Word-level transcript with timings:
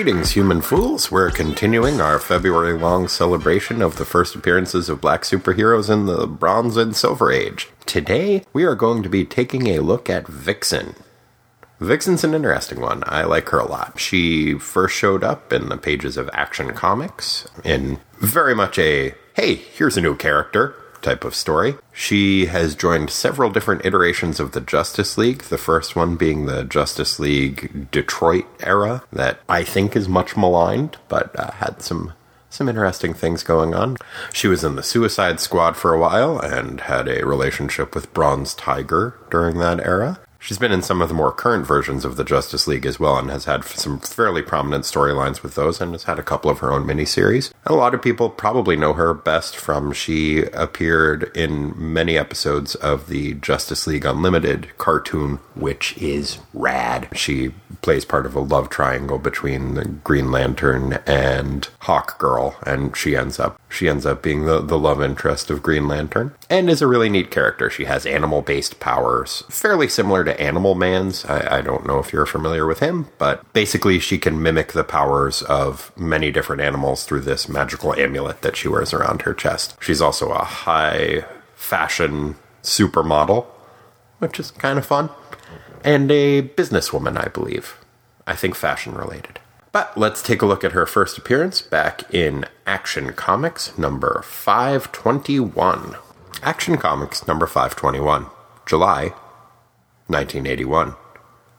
Greetings, 0.00 0.30
human 0.30 0.62
fools. 0.62 1.10
We're 1.10 1.30
continuing 1.30 2.00
our 2.00 2.18
February 2.18 2.72
long 2.72 3.06
celebration 3.06 3.82
of 3.82 3.96
the 3.96 4.06
first 4.06 4.34
appearances 4.34 4.88
of 4.88 5.02
black 5.02 5.24
superheroes 5.24 5.90
in 5.90 6.06
the 6.06 6.26
Bronze 6.26 6.78
and 6.78 6.96
Silver 6.96 7.30
Age. 7.30 7.68
Today, 7.84 8.42
we 8.54 8.64
are 8.64 8.74
going 8.74 9.02
to 9.02 9.10
be 9.10 9.26
taking 9.26 9.66
a 9.66 9.80
look 9.80 10.08
at 10.08 10.26
Vixen. 10.26 10.94
Vixen's 11.80 12.24
an 12.24 12.32
interesting 12.32 12.80
one. 12.80 13.02
I 13.04 13.24
like 13.24 13.50
her 13.50 13.58
a 13.58 13.68
lot. 13.68 14.00
She 14.00 14.54
first 14.54 14.96
showed 14.96 15.22
up 15.22 15.52
in 15.52 15.68
the 15.68 15.76
pages 15.76 16.16
of 16.16 16.30
Action 16.32 16.72
Comics 16.72 17.46
in 17.62 18.00
very 18.20 18.54
much 18.54 18.78
a 18.78 19.14
hey, 19.34 19.54
here's 19.54 19.98
a 19.98 20.00
new 20.00 20.16
character 20.16 20.74
type 21.02 21.24
of 21.24 21.34
story. 21.34 21.76
She 21.92 22.46
has 22.46 22.74
joined 22.74 23.10
several 23.10 23.50
different 23.50 23.84
iterations 23.84 24.40
of 24.40 24.52
the 24.52 24.60
Justice 24.60 25.16
League, 25.18 25.42
the 25.44 25.58
first 25.58 25.96
one 25.96 26.16
being 26.16 26.46
the 26.46 26.64
Justice 26.64 27.18
League 27.18 27.90
Detroit 27.90 28.46
era, 28.60 29.02
that 29.12 29.40
I 29.48 29.64
think 29.64 29.96
is 29.96 30.08
much 30.08 30.36
maligned, 30.36 30.98
but 31.08 31.38
uh, 31.38 31.52
had 31.52 31.82
some 31.82 32.12
some 32.52 32.68
interesting 32.68 33.14
things 33.14 33.44
going 33.44 33.74
on. 33.74 33.96
She 34.32 34.48
was 34.48 34.64
in 34.64 34.74
the 34.74 34.82
Suicide 34.82 35.38
Squad 35.38 35.76
for 35.76 35.94
a 35.94 36.00
while 36.00 36.38
and 36.38 36.80
had 36.80 37.06
a 37.06 37.24
relationship 37.24 37.94
with 37.94 38.12
Bronze 38.12 38.54
Tiger 38.54 39.14
during 39.30 39.58
that 39.58 39.78
era. 39.86 40.18
She's 40.42 40.58
been 40.58 40.72
in 40.72 40.82
some 40.82 41.02
of 41.02 41.08
the 41.08 41.14
more 41.14 41.32
current 41.32 41.66
versions 41.66 42.04
of 42.04 42.16
the 42.16 42.24
Justice 42.24 42.66
League 42.66 42.86
as 42.86 42.98
well 42.98 43.18
and 43.18 43.30
has 43.30 43.44
had 43.44 43.62
some 43.64 44.00
fairly 44.00 44.40
prominent 44.40 44.84
storylines 44.84 45.42
with 45.42 45.54
those 45.54 45.82
and 45.82 45.92
has 45.92 46.04
had 46.04 46.18
a 46.18 46.22
couple 46.22 46.50
of 46.50 46.60
her 46.60 46.72
own 46.72 46.86
miniseries. 46.86 47.52
A 47.66 47.74
lot 47.74 47.94
of 47.94 48.00
people 48.00 48.30
probably 48.30 48.74
know 48.74 48.94
her 48.94 49.12
best 49.12 49.54
from 49.54 49.92
she 49.92 50.44
appeared 50.54 51.30
in 51.36 51.74
many 51.76 52.16
episodes 52.16 52.74
of 52.76 53.08
the 53.08 53.34
Justice 53.34 53.86
League 53.86 54.06
Unlimited 54.06 54.76
cartoon, 54.78 55.40
which 55.54 55.96
is 55.98 56.38
rad. 56.54 57.08
She 57.14 57.52
plays 57.82 58.04
part 58.04 58.26
of 58.26 58.34
a 58.34 58.40
love 58.40 58.68
triangle 58.68 59.18
between 59.18 59.74
the 59.74 59.84
Green 59.84 60.30
Lantern 60.30 60.94
and 61.06 61.68
Hawkgirl, 61.82 62.60
and 62.66 62.96
she 62.96 63.16
ends 63.16 63.38
up 63.38 63.60
she 63.68 63.88
ends 63.88 64.04
up 64.04 64.22
being 64.22 64.44
the, 64.44 64.60
the 64.60 64.78
love 64.78 65.02
interest 65.02 65.50
of 65.50 65.62
Green 65.62 65.86
Lantern. 65.86 66.34
And 66.48 66.68
is 66.68 66.82
a 66.82 66.86
really 66.86 67.08
neat 67.08 67.30
character. 67.30 67.70
She 67.70 67.84
has 67.84 68.04
animal 68.04 68.42
based 68.42 68.80
powers, 68.80 69.44
fairly 69.48 69.88
similar 69.88 70.24
to 70.24 70.40
Animal 70.40 70.74
Man's. 70.74 71.24
I, 71.24 71.58
I 71.58 71.60
don't 71.60 71.86
know 71.86 71.98
if 71.98 72.12
you're 72.12 72.26
familiar 72.26 72.66
with 72.66 72.80
him, 72.80 73.08
but 73.18 73.50
basically 73.52 73.98
she 73.98 74.18
can 74.18 74.42
mimic 74.42 74.72
the 74.72 74.84
powers 74.84 75.42
of 75.42 75.92
many 75.96 76.30
different 76.30 76.62
animals 76.62 77.04
through 77.04 77.20
this 77.20 77.48
magical 77.48 77.94
amulet 77.94 78.42
that 78.42 78.56
she 78.56 78.68
wears 78.68 78.92
around 78.92 79.22
her 79.22 79.34
chest. 79.34 79.76
She's 79.80 80.00
also 80.00 80.30
a 80.30 80.44
high 80.44 81.24
fashion 81.54 82.36
supermodel, 82.62 83.46
which 84.18 84.40
is 84.40 84.50
kind 84.50 84.78
of 84.78 84.86
fun 84.86 85.10
and 85.84 86.10
a 86.10 86.42
businesswoman, 86.42 87.16
I 87.16 87.28
believe. 87.28 87.76
I 88.26 88.34
think 88.34 88.54
fashion 88.54 88.94
related. 88.94 89.40
But 89.72 89.96
let's 89.96 90.22
take 90.22 90.42
a 90.42 90.46
look 90.46 90.64
at 90.64 90.72
her 90.72 90.86
first 90.86 91.16
appearance 91.16 91.62
back 91.62 92.12
in 92.12 92.44
Action 92.66 93.12
Comics 93.12 93.76
number 93.78 94.22
521. 94.24 95.96
Action 96.42 96.76
Comics 96.76 97.26
number 97.28 97.46
521, 97.46 98.26
July 98.66 99.12
1981. 100.08 100.94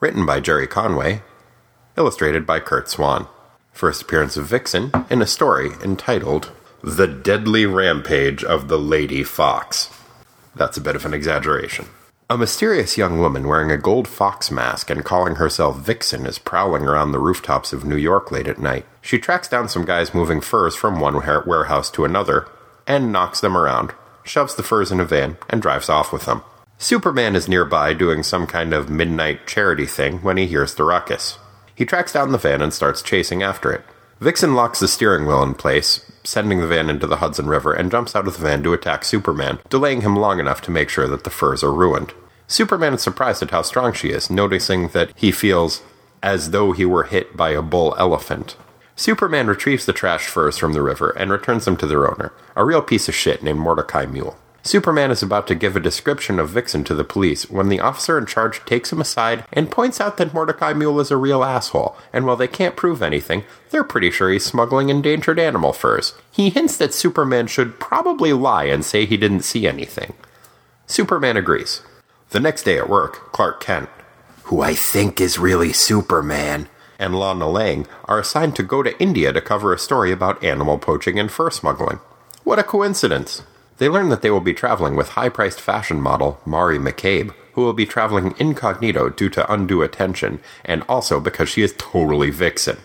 Written 0.00 0.26
by 0.26 0.40
Gerry 0.40 0.66
Conway, 0.66 1.22
illustrated 1.96 2.46
by 2.46 2.60
Curt 2.60 2.90
Swan. 2.90 3.26
First 3.72 4.02
appearance 4.02 4.36
of 4.36 4.46
Vixen 4.46 4.92
in 5.08 5.22
a 5.22 5.26
story 5.26 5.70
entitled 5.82 6.52
The 6.82 7.06
Deadly 7.06 7.66
Rampage 7.66 8.44
of 8.44 8.68
the 8.68 8.78
Lady 8.78 9.24
Fox. 9.24 9.90
That's 10.54 10.76
a 10.76 10.82
bit 10.82 10.94
of 10.94 11.06
an 11.06 11.14
exaggeration. 11.14 11.86
A 12.34 12.36
mysterious 12.36 12.98
young 12.98 13.20
woman 13.20 13.46
wearing 13.46 13.70
a 13.70 13.78
gold 13.78 14.08
fox 14.08 14.50
mask 14.50 14.90
and 14.90 15.04
calling 15.04 15.36
herself 15.36 15.78
Vixen 15.78 16.26
is 16.26 16.36
prowling 16.36 16.82
around 16.82 17.12
the 17.12 17.20
rooftops 17.20 17.72
of 17.72 17.84
New 17.84 17.94
York 17.94 18.32
late 18.32 18.48
at 18.48 18.58
night. 18.58 18.84
She 19.00 19.20
tracks 19.20 19.46
down 19.46 19.68
some 19.68 19.84
guys 19.84 20.12
moving 20.12 20.40
furs 20.40 20.74
from 20.74 20.98
one 20.98 21.24
warehouse 21.46 21.92
to 21.92 22.04
another 22.04 22.48
and 22.88 23.12
knocks 23.12 23.40
them 23.40 23.56
around, 23.56 23.92
shoves 24.24 24.56
the 24.56 24.64
furs 24.64 24.90
in 24.90 24.98
a 24.98 25.04
van, 25.04 25.36
and 25.48 25.62
drives 25.62 25.88
off 25.88 26.12
with 26.12 26.24
them. 26.24 26.42
Superman 26.76 27.36
is 27.36 27.46
nearby 27.46 27.92
doing 27.92 28.24
some 28.24 28.48
kind 28.48 28.74
of 28.74 28.90
midnight 28.90 29.46
charity 29.46 29.86
thing 29.86 30.18
when 30.18 30.36
he 30.36 30.48
hears 30.48 30.74
the 30.74 30.82
ruckus. 30.82 31.38
He 31.72 31.84
tracks 31.84 32.14
down 32.14 32.32
the 32.32 32.38
van 32.38 32.60
and 32.60 32.74
starts 32.74 33.00
chasing 33.00 33.44
after 33.44 33.72
it. 33.72 33.84
Vixen 34.18 34.56
locks 34.56 34.80
the 34.80 34.88
steering 34.88 35.24
wheel 35.24 35.44
in 35.44 35.54
place, 35.54 36.10
sending 36.24 36.60
the 36.60 36.66
van 36.66 36.90
into 36.90 37.06
the 37.06 37.18
Hudson 37.18 37.46
River, 37.46 37.72
and 37.72 37.92
jumps 37.92 38.16
out 38.16 38.26
of 38.26 38.36
the 38.36 38.42
van 38.42 38.64
to 38.64 38.72
attack 38.72 39.04
Superman, 39.04 39.60
delaying 39.68 40.00
him 40.00 40.16
long 40.16 40.40
enough 40.40 40.60
to 40.62 40.72
make 40.72 40.88
sure 40.88 41.06
that 41.06 41.22
the 41.22 41.30
furs 41.30 41.62
are 41.62 41.72
ruined. 41.72 42.12
Superman 42.46 42.94
is 42.94 43.02
surprised 43.02 43.42
at 43.42 43.50
how 43.50 43.62
strong 43.62 43.92
she 43.92 44.10
is, 44.10 44.30
noticing 44.30 44.88
that 44.88 45.12
he 45.16 45.32
feels 45.32 45.82
as 46.22 46.50
though 46.50 46.72
he 46.72 46.84
were 46.84 47.04
hit 47.04 47.36
by 47.36 47.50
a 47.50 47.62
bull 47.62 47.94
elephant. 47.98 48.56
Superman 48.96 49.46
retrieves 49.48 49.86
the 49.86 49.92
trashed 49.92 50.28
furs 50.28 50.56
from 50.56 50.72
the 50.72 50.82
river 50.82 51.10
and 51.10 51.30
returns 51.30 51.64
them 51.64 51.76
to 51.78 51.86
their 51.86 52.10
owner, 52.10 52.32
a 52.54 52.64
real 52.64 52.80
piece 52.80 53.08
of 53.08 53.14
shit 53.14 53.42
named 53.42 53.58
Mordecai 53.58 54.06
Mule. 54.06 54.36
Superman 54.62 55.10
is 55.10 55.22
about 55.22 55.46
to 55.48 55.54
give 55.54 55.76
a 55.76 55.80
description 55.80 56.38
of 56.38 56.48
Vixen 56.48 56.84
to 56.84 56.94
the 56.94 57.04
police 57.04 57.50
when 57.50 57.68
the 57.68 57.80
officer 57.80 58.16
in 58.16 58.24
charge 58.24 58.64
takes 58.64 58.90
him 58.90 59.00
aside 59.00 59.44
and 59.52 59.70
points 59.70 60.00
out 60.00 60.16
that 60.16 60.32
Mordecai 60.32 60.72
Mule 60.72 61.00
is 61.00 61.10
a 61.10 61.18
real 61.18 61.44
asshole, 61.44 61.94
and 62.14 62.24
while 62.24 62.36
they 62.36 62.48
can't 62.48 62.74
prove 62.74 63.02
anything, 63.02 63.44
they're 63.68 63.84
pretty 63.84 64.10
sure 64.10 64.30
he's 64.30 64.46
smuggling 64.46 64.88
endangered 64.88 65.38
animal 65.38 65.74
furs. 65.74 66.14
He 66.30 66.48
hints 66.48 66.78
that 66.78 66.94
Superman 66.94 67.46
should 67.46 67.78
probably 67.78 68.32
lie 68.32 68.64
and 68.64 68.82
say 68.82 69.04
he 69.04 69.18
didn't 69.18 69.42
see 69.42 69.66
anything. 69.66 70.14
Superman 70.86 71.36
agrees. 71.36 71.82
The 72.34 72.40
next 72.40 72.64
day 72.64 72.78
at 72.78 72.88
work, 72.88 73.30
Clark 73.30 73.60
Kent, 73.60 73.88
who 74.46 74.60
I 74.60 74.74
think 74.74 75.20
is 75.20 75.38
really 75.38 75.72
Superman, 75.72 76.68
and 76.98 77.14
Lana 77.16 77.48
Lang 77.48 77.86
are 78.06 78.18
assigned 78.18 78.56
to 78.56 78.64
go 78.64 78.82
to 78.82 79.00
India 79.00 79.32
to 79.32 79.40
cover 79.40 79.72
a 79.72 79.78
story 79.78 80.10
about 80.10 80.42
animal 80.42 80.76
poaching 80.76 81.16
and 81.16 81.30
fur 81.30 81.50
smuggling. 81.50 82.00
What 82.42 82.58
a 82.58 82.64
coincidence! 82.64 83.44
They 83.78 83.88
learn 83.88 84.08
that 84.08 84.22
they 84.22 84.32
will 84.32 84.40
be 84.40 84.52
traveling 84.52 84.96
with 84.96 85.10
high 85.10 85.28
priced 85.28 85.60
fashion 85.60 86.00
model 86.00 86.40
Mari 86.44 86.76
McCabe, 86.76 87.32
who 87.52 87.62
will 87.62 87.72
be 87.72 87.86
traveling 87.86 88.34
incognito 88.40 89.10
due 89.10 89.30
to 89.30 89.52
undue 89.52 89.82
attention, 89.82 90.40
and 90.64 90.82
also 90.88 91.20
because 91.20 91.48
she 91.48 91.62
is 91.62 91.72
totally 91.78 92.30
Vixen. 92.30 92.78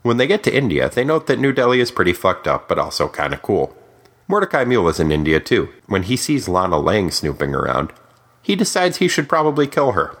When 0.00 0.16
they 0.16 0.26
get 0.26 0.42
to 0.44 0.56
India, 0.56 0.88
they 0.88 1.04
note 1.04 1.26
that 1.26 1.38
New 1.38 1.52
Delhi 1.52 1.80
is 1.80 1.90
pretty 1.90 2.14
fucked 2.14 2.48
up, 2.48 2.66
but 2.66 2.78
also 2.78 3.08
kinda 3.08 3.36
cool. 3.36 3.76
Mordecai 4.26 4.64
Mule 4.64 4.88
is 4.88 4.98
in 4.98 5.12
India 5.12 5.38
too. 5.38 5.68
When 5.84 6.04
he 6.04 6.16
sees 6.16 6.48
Lana 6.48 6.78
Lang 6.78 7.10
snooping 7.10 7.54
around, 7.54 7.92
he 8.46 8.54
decides 8.54 8.98
he 8.98 9.08
should 9.08 9.28
probably 9.28 9.66
kill 9.66 9.92
her. 9.92 10.16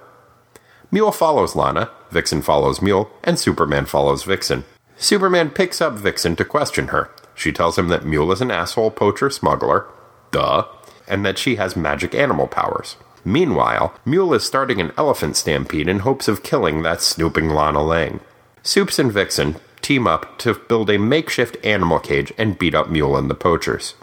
Mule 0.90 1.12
follows 1.12 1.54
Lana, 1.54 1.90
Vixen 2.10 2.42
follows 2.42 2.82
Mule, 2.82 3.08
and 3.22 3.38
Superman 3.38 3.86
follows 3.86 4.24
Vixen. 4.24 4.64
Superman 4.96 5.48
picks 5.48 5.80
up 5.80 5.92
Vixen 5.92 6.34
to 6.34 6.44
question 6.44 6.88
her, 6.88 7.08
she 7.36 7.52
tells 7.52 7.78
him 7.78 7.86
that 7.86 8.04
Mule 8.04 8.32
is 8.32 8.40
an 8.40 8.50
asshole 8.50 8.90
poacher 8.90 9.30
smuggler, 9.30 9.86
duh, 10.32 10.64
and 11.06 11.24
that 11.24 11.38
she 11.38 11.54
has 11.54 11.76
magic 11.76 12.16
animal 12.16 12.48
powers. 12.48 12.96
Meanwhile, 13.24 13.94
Mule 14.04 14.34
is 14.34 14.42
starting 14.42 14.80
an 14.80 14.90
elephant 14.98 15.36
stampede 15.36 15.86
in 15.86 16.00
hopes 16.00 16.26
of 16.26 16.42
killing 16.42 16.82
that 16.82 17.02
snooping 17.02 17.50
Lana 17.50 17.84
Lang. 17.84 18.18
Soups 18.64 18.98
and 18.98 19.12
Vixen 19.12 19.54
team 19.82 20.08
up 20.08 20.36
to 20.38 20.54
build 20.54 20.90
a 20.90 20.98
makeshift 20.98 21.64
animal 21.64 22.00
cage 22.00 22.32
and 22.36 22.58
beat 22.58 22.74
up 22.74 22.90
Mule 22.90 23.16
and 23.16 23.30
the 23.30 23.36
poachers. 23.36 23.94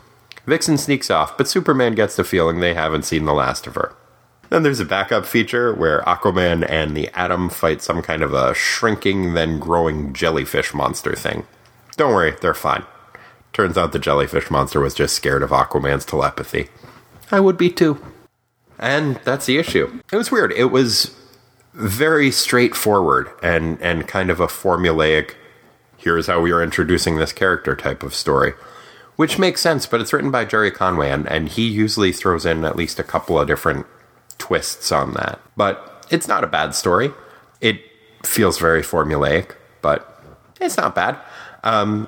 Vixen 0.48 0.78
sneaks 0.78 1.12
off, 1.12 1.38
but 1.38 1.50
Superman 1.50 1.94
gets 1.94 2.16
the 2.16 2.24
feeling 2.24 2.62
they 2.62 2.74
haven't 2.74 3.04
seen 3.04 3.26
the 3.26 3.34
last 3.34 3.68
of 3.68 3.76
her. 3.76 3.94
Then 4.54 4.62
there's 4.62 4.80
a 4.80 4.86
backup 4.86 5.26
feature 5.26 5.74
where 5.74 6.02
Aquaman 6.02 6.64
and 6.70 6.96
the 6.96 7.10
Atom 7.20 7.50
fight 7.50 7.82
some 7.82 8.04
kind 8.04 8.22
of 8.22 8.36
a 8.36 8.54
shrinking, 8.54 9.34
then 9.34 9.58
growing 9.58 10.14
jellyfish 10.14 10.76
monster 10.76 11.16
thing. 11.16 11.48
Don't 11.98 12.14
worry, 12.14 12.36
they're 12.40 12.54
fine. 12.54 12.84
Turns 13.52 13.80
out 13.80 13.94
the 13.94 13.98
jellyfish 13.98 14.52
monster 14.52 14.80
was 14.80 14.94
just 14.94 15.16
scared 15.16 15.42
of 15.42 15.50
Aquaman's 15.50 16.06
telepathy. 16.06 16.68
I 17.32 17.40
would 17.40 17.58
be 17.58 17.72
too. 17.72 18.00
And 18.78 19.16
that's 19.24 19.48
the 19.48 19.58
issue. 19.58 20.02
It 20.12 20.18
was 20.18 20.30
weird. 20.32 20.52
It 20.52 20.66
was 20.66 21.16
very 21.74 22.30
straightforward 22.30 23.32
and, 23.42 23.82
and 23.82 24.08
kind 24.08 24.30
of 24.30 24.40
a 24.40 24.46
formulaic, 24.46 25.32
here's 25.98 26.28
how 26.28 26.40
we 26.40 26.52
are 26.52 26.62
introducing 26.62 27.16
this 27.16 27.34
character 27.34 27.76
type 27.76 28.04
of 28.04 28.14
story. 28.14 28.54
which 29.16 29.38
makes 29.38 29.62
sense, 29.62 29.86
but 29.86 30.02
it's 30.02 30.14
written 30.14 30.32
by 30.32 30.46
Gerry 30.46 30.72
Conway, 30.72 31.10
and, 31.10 31.28
and 31.28 31.50
he 31.50 31.68
usually 31.68 32.12
throws 32.12 32.46
in 32.46 32.66
at 32.66 32.76
least 32.76 33.00
a 33.00 33.04
couple 33.04 33.40
of 33.40 33.48
different 33.48 33.86
twists 34.38 34.92
on 34.92 35.14
that. 35.14 35.40
But 35.56 36.06
it's 36.10 36.28
not 36.28 36.44
a 36.44 36.48
bad 36.48 36.76
story. 36.76 37.12
It 37.62 37.82
feels 38.24 38.58
very 38.60 38.82
formulaic, 38.82 39.52
but 39.82 40.22
it's 40.60 40.78
not 40.78 40.96
bad. 40.96 41.18
Um, 41.64 42.08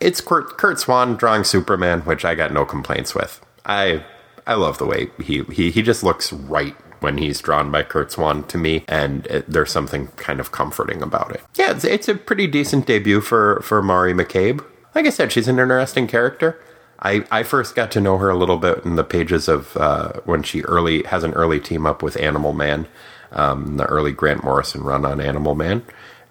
it's 0.00 0.20
Kurt, 0.20 0.58
Curt 0.58 0.80
Swan 0.80 1.16
drawing 1.16 1.44
Superman, 1.44 2.00
which 2.00 2.24
I 2.24 2.34
got 2.34 2.52
no 2.52 2.64
complaints 2.64 3.14
with. 3.14 3.40
I 3.64 4.04
I 4.46 4.54
love 4.54 4.78
the 4.78 4.86
way 4.86 5.10
he 5.22 5.42
he 5.44 5.70
he 5.70 5.82
just 5.82 6.02
looks 6.02 6.32
right 6.32 6.74
when 7.00 7.18
he's 7.18 7.40
drawn 7.40 7.70
by 7.70 7.82
Curt 7.82 8.12
Swan 8.12 8.44
to 8.44 8.58
me, 8.58 8.84
and 8.88 9.26
it, 9.26 9.48
there's 9.48 9.70
something 9.70 10.08
kind 10.16 10.40
of 10.40 10.52
comforting 10.52 11.02
about 11.02 11.32
it. 11.32 11.42
Yeah, 11.56 11.72
it's, 11.72 11.84
it's 11.84 12.08
a 12.08 12.14
pretty 12.14 12.46
decent 12.46 12.86
debut 12.86 13.20
for 13.20 13.60
for 13.60 13.82
Mari 13.82 14.12
McCabe. 14.14 14.64
Like 14.94 15.06
I 15.06 15.10
said, 15.10 15.32
she's 15.32 15.48
an 15.48 15.58
interesting 15.58 16.06
character. 16.06 16.60
I, 17.02 17.24
I 17.30 17.42
first 17.42 17.74
got 17.74 17.90
to 17.92 18.00
know 18.00 18.16
her 18.18 18.30
a 18.30 18.36
little 18.36 18.58
bit 18.58 18.84
in 18.84 18.94
the 18.94 19.04
pages 19.04 19.48
of 19.48 19.76
uh, 19.76 20.12
when 20.24 20.42
she 20.42 20.62
early 20.62 21.02
has 21.04 21.24
an 21.24 21.32
early 21.32 21.58
team 21.58 21.84
up 21.84 22.02
with 22.02 22.20
Animal 22.20 22.52
Man, 22.52 22.86
um, 23.32 23.76
the 23.76 23.84
early 23.86 24.12
Grant 24.12 24.44
Morrison 24.44 24.82
run 24.82 25.04
on 25.04 25.20
Animal 25.20 25.56
Man, 25.56 25.82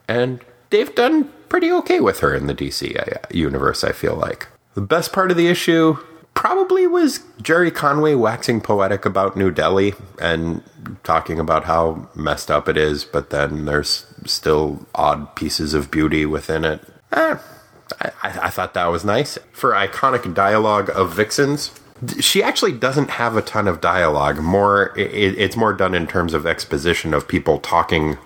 and 0.07 0.39
they've 0.69 0.93
done 0.95 1.29
pretty 1.49 1.71
okay 1.71 1.99
with 1.99 2.21
her 2.21 2.33
in 2.33 2.47
the 2.47 2.55
DC 2.55 2.97
uh, 2.97 3.19
universe. 3.31 3.83
I 3.83 3.91
feel 3.91 4.15
like 4.15 4.47
the 4.73 4.81
best 4.81 5.11
part 5.11 5.29
of 5.29 5.37
the 5.37 5.47
issue 5.47 5.97
probably 6.33 6.87
was 6.87 7.19
Gerry 7.41 7.71
Conway 7.71 8.15
waxing 8.15 8.61
poetic 8.61 9.05
about 9.05 9.35
New 9.35 9.51
Delhi 9.51 9.93
and 10.21 10.63
talking 11.03 11.39
about 11.39 11.65
how 11.65 12.09
messed 12.15 12.49
up 12.49 12.69
it 12.69 12.77
is, 12.77 13.03
but 13.03 13.29
then 13.29 13.65
there's 13.65 14.05
still 14.25 14.85
odd 14.95 15.35
pieces 15.35 15.73
of 15.73 15.91
beauty 15.91 16.25
within 16.25 16.63
it. 16.63 16.81
Eh, 17.11 17.35
I, 17.99 18.11
I 18.23 18.49
thought 18.49 18.73
that 18.73 18.85
was 18.87 19.03
nice. 19.03 19.37
For 19.51 19.71
iconic 19.71 20.33
dialogue 20.33 20.89
of 20.89 21.13
Vixens, 21.13 21.71
she 22.19 22.41
actually 22.41 22.71
doesn't 22.73 23.11
have 23.11 23.35
a 23.35 23.41
ton 23.41 23.67
of 23.67 23.81
dialogue. 23.81 24.39
More, 24.39 24.97
it, 24.97 25.37
it's 25.37 25.55
more 25.55 25.73
done 25.73 25.93
in 25.93 26.07
terms 26.07 26.33
of 26.33 26.45
exposition 26.45 27.13
of 27.13 27.27
people 27.27 27.59
talking 27.59 28.17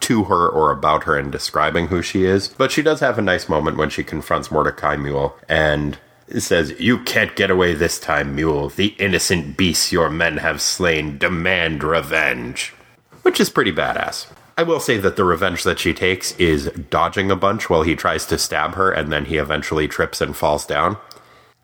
to 0.00 0.24
her 0.24 0.48
or 0.48 0.70
about 0.70 1.04
her 1.04 1.16
and 1.16 1.32
describing 1.32 1.88
who 1.88 2.02
she 2.02 2.24
is. 2.24 2.48
But 2.48 2.70
she 2.70 2.82
does 2.82 3.00
have 3.00 3.18
a 3.18 3.22
nice 3.22 3.48
moment 3.48 3.76
when 3.76 3.90
she 3.90 4.04
confronts 4.04 4.50
Mordecai 4.50 4.96
Mule 4.96 5.36
and 5.48 5.98
says, 6.38 6.78
You 6.78 6.98
can't 7.02 7.34
get 7.34 7.50
away 7.50 7.74
this 7.74 7.98
time, 7.98 8.34
Mule. 8.34 8.68
The 8.68 8.94
innocent 8.98 9.56
beasts 9.56 9.92
your 9.92 10.10
men 10.10 10.38
have 10.38 10.60
slain 10.60 11.18
demand 11.18 11.82
revenge. 11.82 12.74
Which 13.22 13.40
is 13.40 13.50
pretty 13.50 13.72
badass. 13.72 14.26
I 14.58 14.62
will 14.62 14.80
say 14.80 14.96
that 14.96 15.16
the 15.16 15.24
revenge 15.24 15.64
that 15.64 15.78
she 15.78 15.92
takes 15.92 16.32
is 16.36 16.70
dodging 16.88 17.30
a 17.30 17.36
bunch 17.36 17.68
while 17.68 17.82
he 17.82 17.94
tries 17.94 18.24
to 18.26 18.38
stab 18.38 18.74
her 18.74 18.90
and 18.90 19.12
then 19.12 19.26
he 19.26 19.36
eventually 19.36 19.86
trips 19.86 20.22
and 20.22 20.34
falls 20.34 20.64
down. 20.64 20.96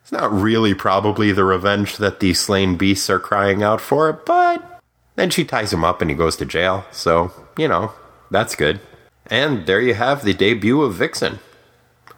It's 0.02 0.12
not 0.12 0.30
really 0.30 0.74
probably 0.74 1.32
the 1.32 1.44
revenge 1.44 1.96
that 1.96 2.20
the 2.20 2.34
slain 2.34 2.76
beasts 2.76 3.08
are 3.08 3.18
crying 3.18 3.62
out 3.62 3.80
for, 3.80 4.12
but 4.12 4.82
then 5.16 5.30
she 5.30 5.44
ties 5.44 5.72
him 5.72 5.84
up 5.84 6.02
and 6.02 6.10
he 6.10 6.16
goes 6.16 6.36
to 6.36 6.44
jail, 6.44 6.84
so, 6.90 7.32
you 7.56 7.66
know, 7.66 7.92
that's 8.30 8.54
good. 8.54 8.80
And 9.26 9.64
there 9.66 9.80
you 9.80 9.94
have 9.94 10.22
the 10.22 10.34
debut 10.34 10.82
of 10.82 10.94
Vixen. 10.94 11.38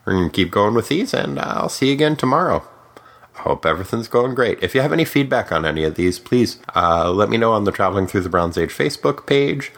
We're 0.04 0.14
going 0.14 0.30
to 0.30 0.34
keep 0.34 0.50
going 0.50 0.74
with 0.74 0.88
these, 0.88 1.14
and 1.14 1.38
I'll 1.38 1.68
see 1.68 1.88
you 1.88 1.92
again 1.92 2.16
tomorrow. 2.16 2.66
I 3.36 3.42
hope 3.42 3.66
everything's 3.66 4.08
going 4.08 4.34
great. 4.34 4.62
If 4.62 4.74
you 4.74 4.80
have 4.80 4.92
any 4.92 5.04
feedback 5.04 5.52
on 5.52 5.64
any 5.64 5.84
of 5.84 5.94
these, 5.96 6.18
please 6.18 6.58
uh, 6.74 7.10
let 7.12 7.28
me 7.28 7.36
know 7.36 7.52
on 7.52 7.64
the 7.64 7.72
Traveling 7.72 8.06
Through 8.06 8.22
the 8.22 8.28
Bronze 8.28 8.56
Age 8.56 8.70
Facebook 8.70 9.26
page 9.26 9.70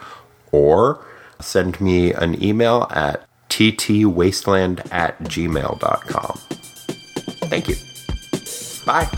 or 0.51 1.03
send 1.39 1.79
me 1.79 2.13
an 2.13 2.41
email 2.41 2.87
at 2.89 3.23
ttwasteland 3.49 4.91
at 4.91 5.19
gmail.com. 5.23 6.39
Thank 7.49 7.67
you. 7.69 7.75
Bye. 8.85 9.09